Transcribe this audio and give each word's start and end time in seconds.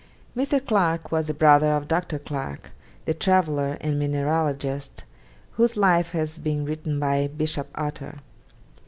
Mr. 0.35 0.59
Clarke 0.65 1.11
was 1.11 1.27
the 1.27 1.33
brother 1.35 1.73
of 1.73 1.87
Dr. 1.87 2.17
Clarke, 2.17 2.71
the 3.05 3.13
traveller 3.13 3.77
and 3.81 3.99
mineralogist, 3.99 5.03
whose 5.51 5.77
life 5.77 6.09
has 6.09 6.39
been 6.39 6.65
written 6.65 6.99
by 6.99 7.27
Bishop 7.27 7.67
Otter. 7.75 8.15